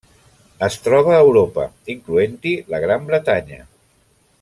[0.67, 3.65] Es troba a Europa, incloent-hi la Gran Bretanya.